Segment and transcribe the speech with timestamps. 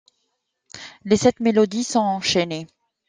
[1.05, 2.65] Les sept mélodies sont enchaînées.